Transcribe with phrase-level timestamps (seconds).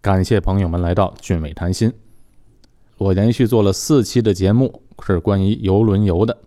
[0.00, 1.92] 感谢朋友们来到俊伟谈心。
[2.98, 6.38] 我连续做了四期的节目，是关于游轮游的。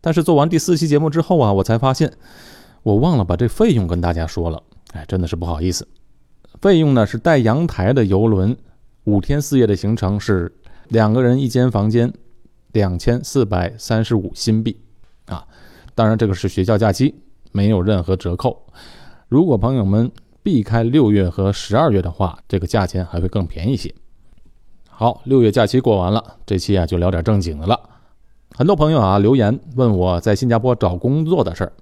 [0.00, 2.10] 但是做完第四期节目之后啊，我才发现
[2.82, 4.62] 我忘了把这费用跟大家说了。
[4.92, 5.86] 哎，真的是不好意思。
[6.62, 8.56] 费用呢是带阳台的游轮，
[9.04, 10.50] 五天四夜的行程是
[10.88, 12.10] 两个人一间房间，
[12.72, 14.80] 两千四百三十五新币
[15.26, 15.46] 啊。
[15.94, 17.14] 当然这个是学校假期，
[17.52, 18.64] 没有任何折扣。
[19.28, 20.10] 如果朋友们
[20.42, 23.94] 避开六月和十二月的话，这个价钱还会更便宜些。
[24.88, 27.78] 好，六月假期过完了，这期啊就聊点正经的了。
[28.54, 31.72] 很多朋友啊留言问我在新加坡找工作的事儿，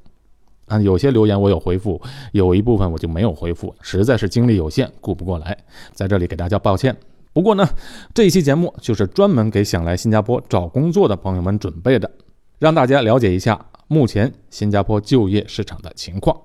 [0.67, 2.01] 啊，有些留言我有回复，
[2.33, 5.57] 有一部分我就没有回复，实在是精力有限，顾不过来，
[5.93, 6.97] 在这里给大家抱歉。
[7.33, 7.69] 不过呢，
[8.13, 12.11] 这一期节目就是专门给想来新加坡找工作的朋友们准备的，
[12.59, 16.37] 让大家了解一下目前新加坡就业市场的情况。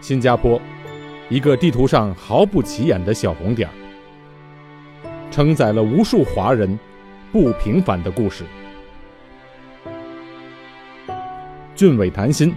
[0.00, 0.60] 新加坡，
[1.28, 3.72] 一个地图上毫不起眼的小红点儿，
[5.30, 6.78] 承载了无数华人
[7.30, 8.44] 不平凡的故事。
[11.74, 12.54] 俊伟谈心，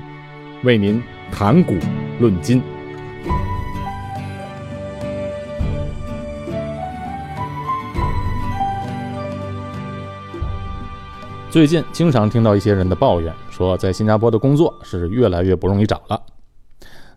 [0.64, 1.76] 为您谈古
[2.20, 2.62] 论今。
[11.50, 16.20] 最近经常听到一些人的抱怨，说在新加坡的工作是越来越不容易找了。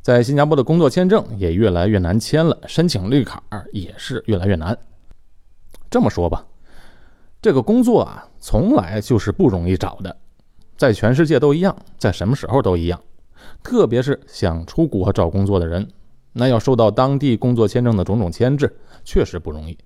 [0.07, 4.79] 在新加坡的工作签证也越来越难签了，申请绿卡也是越来越难。
[5.91, 6.47] 这么说吧，
[7.43, 10.17] 这个工作啊，从来就是不容易找的，
[10.77, 13.03] 在全世界都一样，在什么时候都一样。
[13.65, 15.84] 特别是想出国找工作的人，
[16.34, 19.77] 那要受到当地工作签证的种种牵制，确实不容易。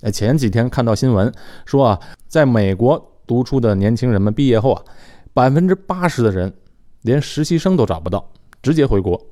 [0.00, 1.30] 哎，前几天看到新闻
[1.66, 4.82] 说啊，在美国读书的年轻人们毕业后啊，
[5.34, 6.50] 百分之八十的人
[7.02, 8.26] 连实习生都找不到，
[8.62, 9.22] 直接回国。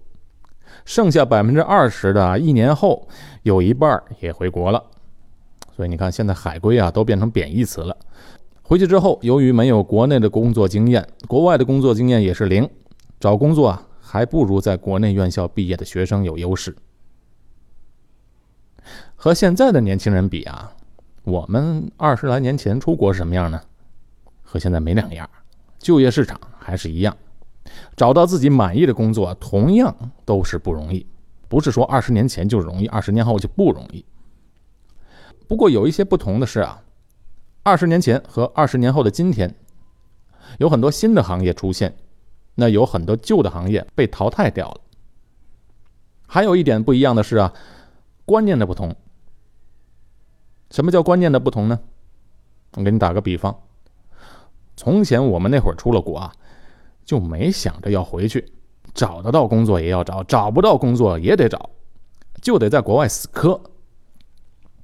[0.84, 3.06] 剩下百分之二十的，一年后
[3.42, 4.82] 有一半也回国了，
[5.76, 7.96] 所以你看，现在海归啊都变成贬义词了。
[8.62, 12.68] 回去之后，由于没有国内的工作经验，国外的工作经验也是零，
[13.18, 16.76] 找工作啊还不如在国内院校毕业的学生有优势。
[19.16, 20.72] 和现在的年轻人比啊，
[21.24, 23.60] 我们二十来年前出国是什么样呢？
[24.42, 25.28] 和现在没两样，
[25.78, 27.16] 就业市场还是一样。
[27.98, 31.04] 找到自己满意的工作，同样都是不容易。
[31.48, 34.04] 不是说二十年前就容易，二十年后就不容易。
[35.48, 36.80] 不过有一些不同的是啊，
[37.64, 39.52] 二十年前和二十年后的今天，
[40.58, 41.96] 有很多新的行业出现，
[42.54, 44.80] 那有很多旧的行业被淘汰掉了。
[46.28, 47.52] 还有一点不一样的是啊，
[48.24, 48.94] 观念的不同。
[50.70, 51.80] 什么叫观念的不同呢？
[52.76, 53.58] 我给你打个比方，
[54.76, 56.32] 从前我们那会儿出了国啊。
[57.08, 58.52] 就没想着要回去，
[58.92, 61.70] 找得到工作也要找，找不到工作也得找，
[62.42, 63.58] 就得在国外死磕。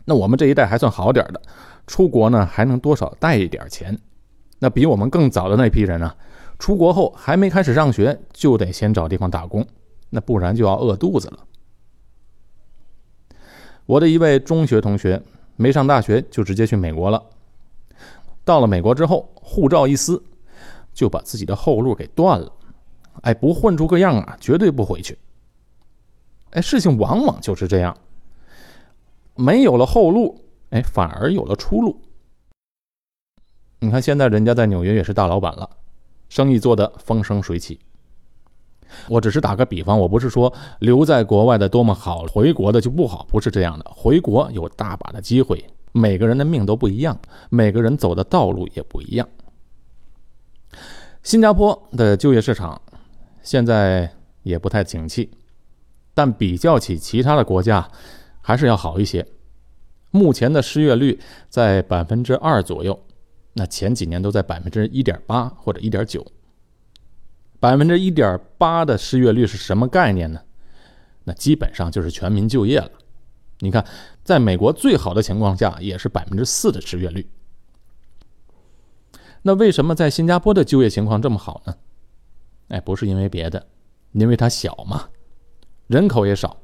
[0.06, 1.42] 那我们这一代还算好点的，
[1.86, 4.00] 出国呢还能多少带一点钱。
[4.58, 6.14] 那比我们更早的那批人呢，
[6.58, 9.66] 出国后还没开始上学，就得先找地方打工，
[10.08, 11.40] 那不然就要饿肚子了。
[13.84, 15.22] 我的一位中学同学
[15.56, 17.22] 没上大学就直接去美国了，
[18.46, 20.24] 到了美国之后，护照一撕。
[20.94, 22.50] 就把自己的后路给断了，
[23.22, 25.18] 哎，不混出个样啊，绝对不回去。
[26.50, 27.94] 哎，事情往往就是这样，
[29.34, 30.40] 没有了后路，
[30.70, 32.00] 哎，反而有了出路。
[33.80, 35.68] 你看，现在人家在纽约也是大老板了，
[36.28, 37.80] 生意做得风生水起。
[39.08, 43.90] 我只是打个比方，我不是说留在国外的多么好，回国的就不好，不是这样的。
[43.92, 47.18] 回国有大把的机会，每个人的命都不一样，
[47.50, 49.28] 每个人走的道路也不一样。
[51.24, 52.80] 新加坡的就业市场
[53.42, 54.12] 现在
[54.42, 55.30] 也不太景气，
[56.12, 57.90] 但比较起其他的国家，
[58.42, 59.26] 还是要好一些。
[60.10, 61.18] 目前的失业率
[61.48, 63.02] 在百分之二左右，
[63.54, 66.24] 那前几年都在百分之一点八或者一点九。
[67.58, 70.42] 百分之一点八的失业率是什么概念呢？
[71.24, 72.90] 那基本上就是全民就业了。
[73.60, 73.82] 你看，
[74.22, 77.26] 在美国最好的情况下，也是百分之四的失业率。
[79.46, 81.74] 那为什么在新加坡的就业情况这么好呢？
[82.68, 83.66] 哎，不是因为别的，
[84.12, 85.10] 因为它小嘛，
[85.86, 86.56] 人口也少。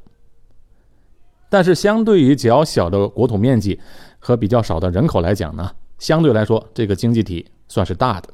[1.51, 3.79] 但是相对于较小的国土面积
[4.19, 8.31] 和比较少的人口来讲呢，相对来说这个经济体算是大的，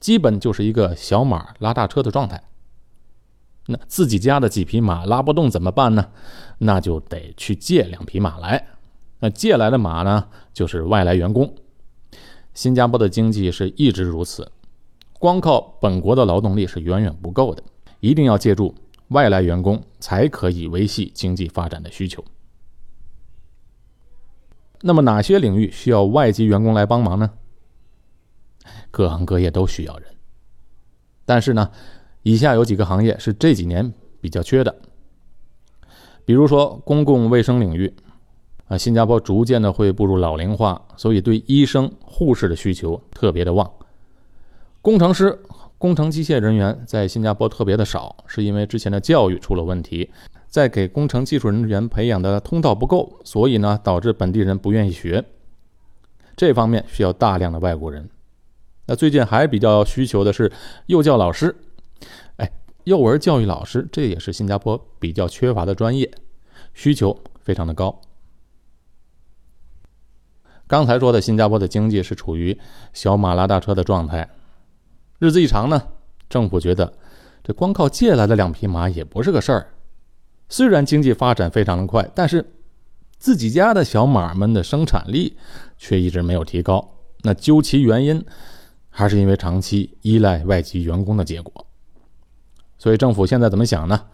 [0.00, 2.42] 基本就是一个小马拉大车的状态。
[3.66, 6.08] 那自己家的几匹马拉不动怎么办呢？
[6.60, 8.68] 那就得去借两匹马来。
[9.20, 11.54] 那借来的马呢，就是外来员工。
[12.58, 14.50] 新加坡的经济是一直如此，
[15.20, 17.62] 光靠本国的劳动力是远远不够的，
[18.00, 18.74] 一定要借助
[19.10, 22.24] 外来员工才可以维系经济发展的需求。
[24.80, 27.30] 那么哪些领域需要外籍员工来帮忙呢？
[28.90, 30.08] 各行各业都需要人，
[31.24, 31.70] 但是呢，
[32.24, 34.74] 以下有几个行业是这几年比较缺的，
[36.24, 37.94] 比如说公共卫生领域，
[38.68, 43.70] 啊，新加坡逐渐的会步入老龄化，所以对医生、护士的需求特别的旺。
[44.82, 45.38] 工程师、
[45.78, 50.10] 工程机械人员在新加坡特别的少，是因为之前的教育出了问题。
[50.48, 55.24] 在给工程技术人员培养的通道不够，所以呢，导致本地人不愿意学。
[56.36, 58.08] 这方面需要大量的外国人。
[58.86, 60.50] 那最近还比较需求的是
[60.86, 61.54] 幼教老师，
[62.36, 62.50] 哎，
[62.84, 66.10] 幼儿教育老师这也是新加坡比较缺乏的专业，
[66.72, 68.00] 需求非常的高。
[70.68, 72.56] 刚才说的新加坡的经济是处于
[72.92, 74.28] 小马拉大车的状态，
[75.18, 75.82] 日子一长呢，
[76.28, 76.92] 政府觉得
[77.42, 79.68] 这光靠借来的两匹马也不是个事儿。
[80.50, 82.44] 虽然经济发展非常的快，但是
[83.18, 85.38] 自己家的小马们的生产力
[85.78, 86.96] 却一直没有提高。
[87.22, 88.22] 那究其原因，
[88.90, 91.66] 还是因为长期依赖外籍员工的结果。
[92.76, 94.04] 所以政府现在怎么想呢？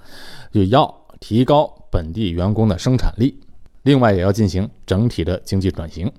[0.53, 3.41] 就要提高本地员工的生产力，
[3.83, 6.11] 另外也要进行整体的经济转型，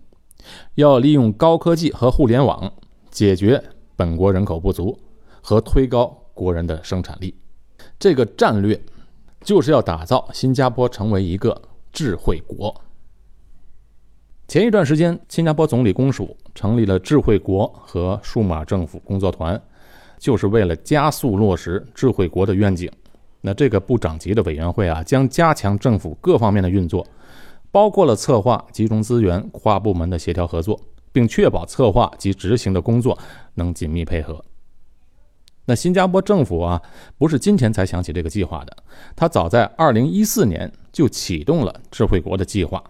[0.75, 2.71] 要利用高科技和互联网
[3.09, 3.63] 解决
[3.95, 4.97] 本国人口不足
[5.41, 7.35] 和推高国人的生产力。
[7.99, 8.79] 这个战略。
[9.43, 11.61] 就是要打造新加坡成为一个
[11.93, 12.81] 智慧国。
[14.47, 19.61] 前一段时间，新加坡总理公署成立了智慧国和数码政府工作团，
[20.17, 22.91] 就是为了加速落实智慧国的愿景。
[23.41, 27.05] 那这个部长级的委员会啊，将加强政府各方面的运作，
[27.75, 30.79] 包括了策划、集中资源、跨部门的协调合作，
[31.11, 33.19] 并确保策划及执行的工作
[33.55, 34.45] 能紧密配合。
[35.65, 36.81] 那新加坡政府啊，
[37.17, 38.77] 不是今天才想起这个计划的，
[39.13, 42.81] 他早在二零一四年就启动了智慧国的计划，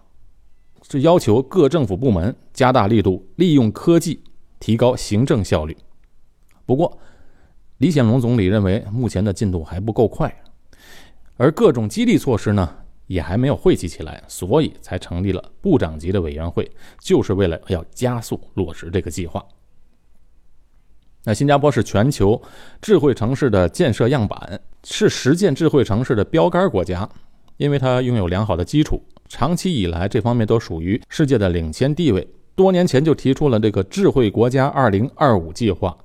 [0.88, 4.21] 是要求各政府部门加大力度，利用科技
[4.59, 5.75] 提高行政效率。
[6.67, 6.99] 不过，
[7.79, 10.43] 李显龙总理认为目前的进度还不够快，
[11.38, 16.69] 而各种激励措施呢也还没有汇集起来，所以才成立了部长级的委员会，
[16.99, 19.43] 就是为了要加速落实这个计划。
[21.23, 22.39] 那新加坡是全球
[22.81, 27.09] 智慧城市的建设样板，是实践智慧城市的标杆国家，
[27.57, 32.27] 因为它拥有良好的基础，长期以来这方面都属于世界的领先地位。
[32.53, 35.97] 多年前就提出了这个智慧国家2025计划，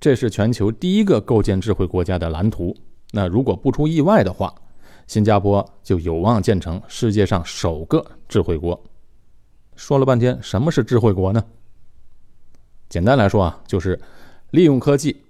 [0.00, 2.74] 这是全球第一个构建智慧国家的蓝图。
[3.12, 4.54] 那如果不出意外的话，
[5.10, 8.80] 新加坡就有望建成世界上首个智慧国。
[9.74, 11.44] 说了半天，什么是智慧国呢？
[12.88, 14.00] 简单来说啊，就是。
[14.52, 15.24] 利用科技，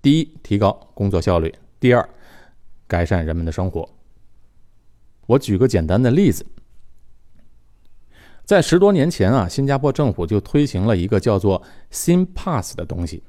[0.00, 1.50] 第一，提高工作效率；
[1.80, 2.08] 第二，
[2.86, 3.88] 改善人们的生活。
[5.26, 6.46] 我举个简单的例子，
[8.44, 11.60] 在十多年前啊，新加坡政府就推行了一个叫做
[11.90, 13.24] “Sim Pass” 的东西。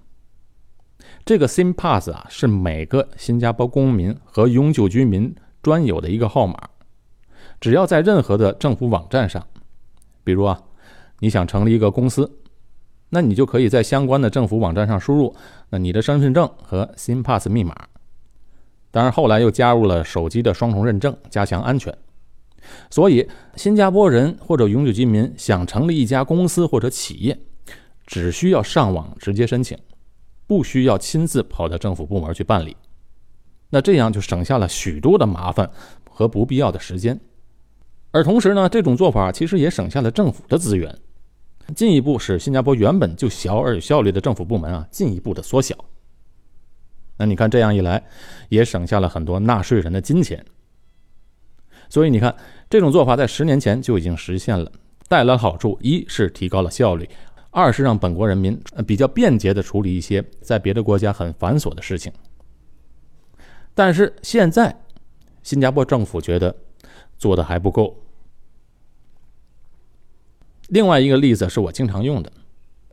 [1.26, 5.34] 这个 Sim Pass 啊，是每个新加坡公民和永久居民
[5.66, 6.56] 专有的一个号码。
[7.60, 9.44] 只要在任何的政府网站上，
[10.24, 10.62] 比如啊，
[11.22, 12.40] 你想成立一个公司。
[13.10, 15.36] 那你就可以在相关的政府网站上输入
[15.70, 17.74] 那你的身份证和 SIMPass 密码。
[18.92, 21.98] 当然，后来又加入了手机的双重认证，加强安全。
[22.92, 27.40] 所以，新加坡人或者永久居民想成立一家公司或者企业，
[28.06, 29.76] 只需要上网直接申请，
[30.46, 32.78] 不需要亲自跑到政府部门去办理。
[33.76, 35.70] 那这样就省下了许多的麻烦
[36.10, 37.20] 和不必要的时间。
[38.12, 40.98] 而同时呢，这种做法其实也省下了政府的资源。
[41.76, 45.76] 进一步使新加坡原本就小而有效率的政府部门啊进一步的缩小。
[47.18, 48.02] 那你看这样一来，
[48.48, 50.46] 也省下了很多纳税人的金钱。
[51.90, 52.34] 所以你看，
[52.70, 54.72] 这种做法在十年前就已经实现了，
[55.10, 57.10] 带来好处：一是提高了效率，
[57.52, 62.10] 二是让本国人民比较便捷的处理一些在别的国家很繁琐的事情。
[63.76, 64.76] 但是现在，
[65.44, 66.56] 新加坡政府觉得
[67.18, 67.96] 做的还不够。
[70.70, 72.32] 另外一个例子是我经常用的，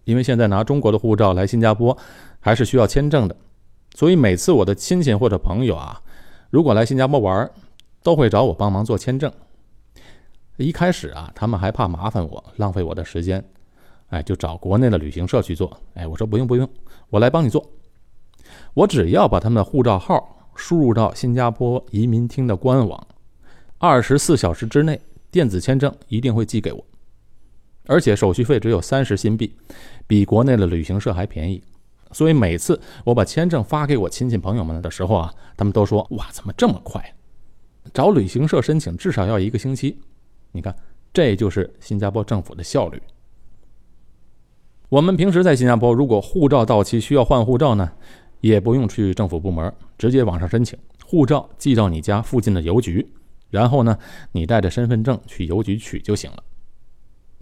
[0.05, 1.97] 因为现在拿中国的护照来新加坡
[2.41, 3.37] 还是需要签证的，
[3.95, 6.03] 所以每次我的亲戚或者朋友啊，
[6.51, 7.51] 如果来新加坡玩，
[8.03, 9.33] 都会找我帮忙做签证。
[10.57, 13.43] 一开始啊，他们还怕麻烦我，浪费我的时间，
[14.11, 15.81] 哎，就找国内的旅行社去做。
[15.95, 16.69] 哎，我说不用不用，
[17.09, 17.65] 我来帮你做，
[18.75, 23.07] 我只要把他们的护照号输入到新加坡移民厅的官网，
[23.79, 26.85] 二十四小时之内电子签证一定会寄给我。
[27.87, 29.55] 而且手续费只有三十新币，
[30.07, 31.63] 比国内的旅行社还便宜，
[32.13, 37.15] 所以每次我把签证发给我亲戚朋友们的时候啊，他们都说：“哇，怎么这么快？
[37.93, 39.99] 找旅行社申请至少要一个星期。”
[40.55, 40.75] 你看，
[41.13, 43.03] 这就是新加坡政府的效率。
[44.89, 47.91] 我们平时在新加坡，如果护照到期需要换护照呢，
[48.43, 53.09] 也不用去政府部门，直接网上申请，护照寄到你家附近的邮局，
[53.49, 53.97] 然后呢，
[54.33, 56.43] 你带着身份证去邮局取就行了。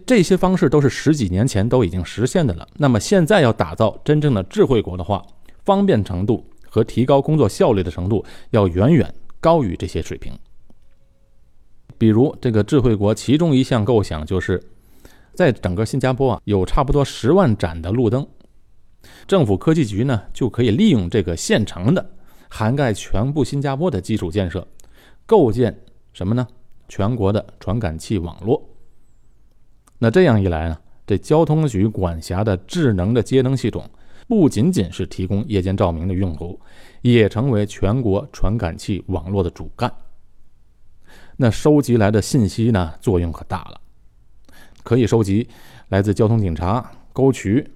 [0.05, 2.67] 这些方式都是十几年前都已经实现的了。
[2.77, 5.23] 那么现在要打造真正的智慧国的话，
[5.63, 10.33] 方便程度和提高工作效率的程度要远远高于这些水平。
[11.97, 14.61] 比如这个智慧国，其中一项构想就是，
[15.33, 18.27] 在整个新加坡啊，有差不多十万盏的路灯，
[19.27, 22.11] 政府科技局呢就可以利用这个现成的、
[22.49, 24.67] 涵盖全部新加坡的基础建设，
[25.25, 25.77] 构建
[26.13, 26.47] 什么呢？
[26.87, 28.61] 全国的传感器网络。
[29.97, 33.89] 那这样一来呢，这交通局管辖的智能的节能系统，
[34.27, 36.59] 不仅仅是提供夜间照明的用途，
[37.01, 39.89] 也成为全国传感器网络的主干。
[41.37, 43.79] 那收集来的信息呢，作用可大了，
[44.83, 45.47] 可以收集
[45.89, 47.71] 来自交通警察、沟渠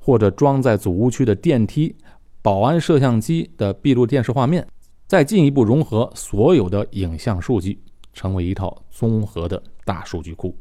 [0.00, 1.94] 或者装在祖屋区的电梯、
[2.42, 4.66] 保安摄像机的闭路电视画面，
[5.06, 7.78] 再进一步融合所有的影像数据，
[8.12, 10.56] 成为一套综合的大数据库。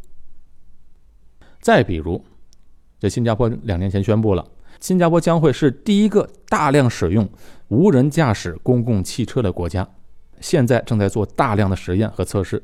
[1.62, 2.24] 再比如，
[3.00, 4.46] 这新加坡两年前宣布了，
[4.80, 7.28] 新加坡将会是第一个大量使用
[7.70, 9.88] 无人驾驶公共汽车的国家，
[10.42, 12.62] 现在正在做大量的实验和测试。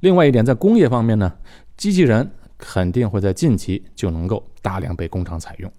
[0.00, 1.34] 另外一点，在工业方面呢，
[1.76, 2.30] 机器人
[2.60, 5.72] 肯定会在近期就能够大量被工厂采用。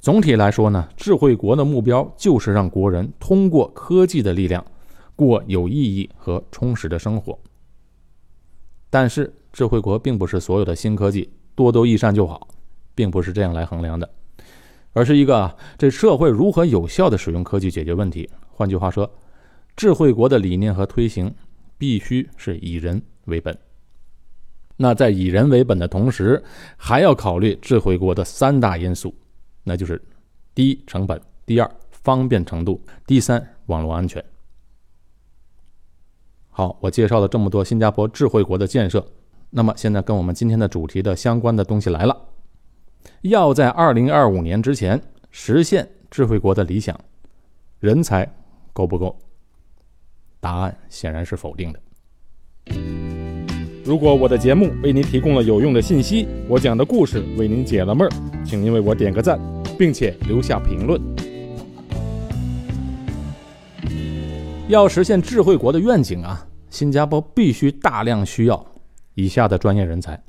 [0.00, 4.64] 总体来说呢，智慧国的目标就是让国人通过科技的力量，
[5.14, 7.38] 过有意义和充实的生活。
[8.88, 12.48] 但是，智慧国并不是所有的新科技多多益善就好，
[12.94, 14.08] 并不是这样来衡量的，
[14.92, 18.30] 而是一个这社会如何有效的使用科技解决问题。
[18.50, 19.10] 换句话说，
[19.74, 21.34] 智慧国的理念和推行
[21.76, 23.58] 必须是以人为本。
[24.76, 26.42] 那在以人为本的同时，
[26.76, 29.14] 还要考虑智慧国的三大因素，
[29.64, 30.00] 那就是
[30.54, 34.22] 第一成本，第二方便程度，第三网络安全。
[36.50, 39.06] 好，我介绍了这么多新加坡智慧国的建设。
[39.50, 42.28] 那么现在跟我们今天的主题的相关的东西来了，
[43.22, 46.98] 要在二零二五年之前实现智慧国的理想，
[47.78, 48.30] 人才
[48.72, 49.18] 够不够？
[50.40, 53.05] 答案显然是否定的。
[53.86, 58.10] 如果我的节目为您提供了有用的信息，我讲的故事为您解了闷儿，
[58.44, 59.38] 请您为我点个赞，
[59.78, 61.00] 并且留下评论。
[64.68, 68.66] 要实现智慧国的愿景啊，新加坡必须大量需要。
[69.14, 70.20] 以下的专业人才：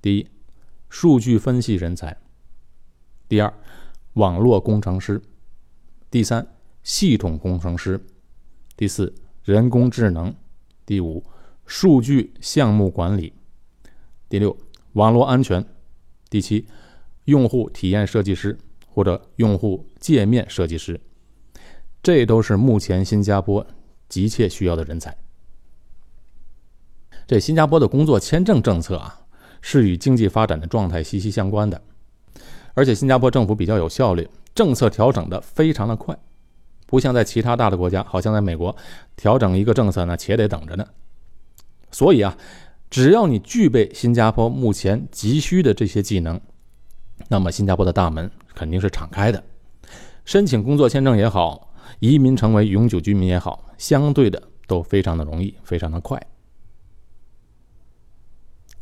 [0.00, 0.28] 第一，
[0.88, 2.16] 数据分析人才；
[3.28, 3.52] 第二，
[4.12, 5.16] 网络工程师；
[6.12, 6.46] 第三，
[6.84, 7.98] 系统工程师；
[8.76, 9.12] 第四，
[9.42, 10.32] 人工智能；
[10.86, 11.24] 第五，
[11.66, 13.32] 数据项目管理；
[14.28, 14.56] 第六，
[14.92, 15.62] 网络安全；
[16.30, 16.66] 第七，
[17.24, 18.56] 用户体验设计师
[18.88, 21.00] 或者用户界面设计师。
[22.02, 23.66] 这都是目前新加坡
[24.08, 25.16] 急切需要的人才。
[27.26, 29.26] 这新加坡的工作签证政策啊，
[29.60, 31.82] 是与经济发展的状态息息相关的，
[32.74, 36.16] 而且新加坡政府比较有效率，政策调整的非常的快，
[36.86, 38.76] 不像在其他大的国家，好像在美国
[39.16, 40.86] 调整一个政策呢，且得等着呢。
[41.96, 42.36] 所以啊，
[42.90, 46.38] 只要你具备新加坡目前急需的这些技能，
[47.28, 49.42] 那么新加坡的大门肯定是敞开的，
[50.26, 56.22] 申请工作签证也好，移民成为永久居民也好，相对的都非常的容易，非常的快。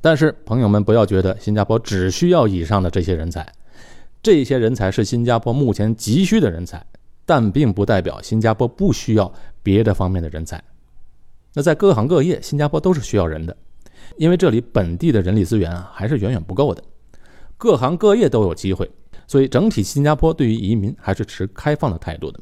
[0.01, 3.47] 但是，朋友们不要觉得新加坡只需要以上的这些人才，
[4.25, 6.85] 这些人才是新加坡目前急需的人才，
[7.25, 10.61] 但并不代表新加坡不需要别的方面的人才。
[11.55, 13.57] 那在各行各业，新加坡都是需要人的，
[14.17, 16.83] 因为这里本地的人力资源啊还是远远不够的，
[17.57, 18.91] 各行各业都有机会，
[19.27, 22.41] 所以整体新加坡对于移民还是持开放的态度的。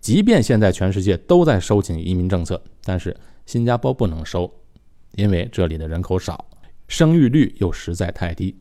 [0.00, 4.50] 即便现在全世界都在收紧移民政策，但是新加坡不能收。
[5.16, 6.44] 因为这里的人口少，
[6.88, 8.54] 生育率又实在太低。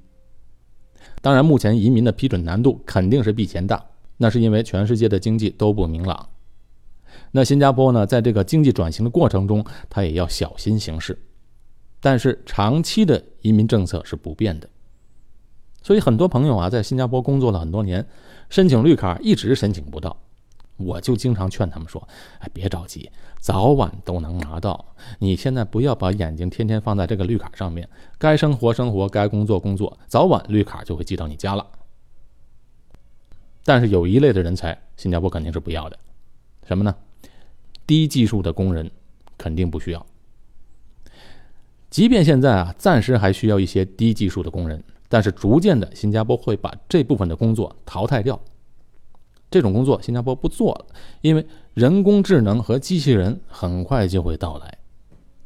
[1.21, 3.83] 当然，目前移民的批准难度肯定是比以前大，
[4.15, 6.29] 那是因为全世界的经济都不明朗。
[7.31, 11.17] 那新加坡呢，在这个经济转型的过程中，它也要小心行事。
[11.99, 14.69] 但是长期的移民政策是不变的，
[15.81, 18.05] 所以很多朋友啊，在新加坡工作了很多年，
[18.49, 20.15] 申请绿卡一直申请不到。
[20.77, 22.05] 我就经常劝他们说
[22.39, 24.93] ：“哎，别着急，早晚都能拿到。
[25.19, 31.65] 你现在不要把眼睛天天放在这个绿卡上面，该生活生活，该工作工作，早晚绿卡就会寄到你家了。”
[33.63, 35.97] 但是有一类的人才，新加坡肯定是不要的，
[36.67, 36.93] 什么呢？
[37.87, 38.89] 低技术的工人
[39.37, 40.05] 肯定不需要。
[41.89, 48.39] 即便现在啊，暂时还需要一些低技术的工人，但是逐渐的，新加坡会把这部分的工作淘汰掉。
[49.49, 50.85] 这种工作新加坡不做了，
[51.21, 54.77] 因为人工智能和机器人很快就会到来，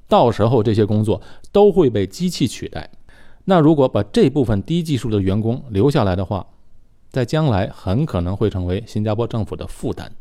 [0.07, 2.89] 到时候这些工作都会被机器取代。
[3.45, 6.47] 那如果把这部分低技术的员工留下来的话，
[7.11, 10.11] 在将来很可能会成为新加坡政府的负担。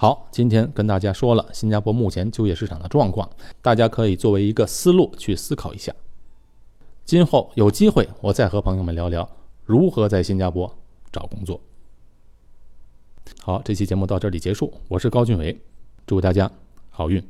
[0.00, 3.28] 好，今天跟大家说了新加坡目前就业市场的状况，
[3.60, 5.94] 大家可以作为一个思路去思考一下。
[7.04, 9.28] 今后有机会，我再和朋友们聊聊
[9.66, 10.74] 如何在新加坡
[11.12, 11.60] 找工作。
[13.42, 15.60] 好，这期节目到这里结束，我是高俊伟，
[16.06, 16.50] 祝大家
[16.88, 17.22] 好运。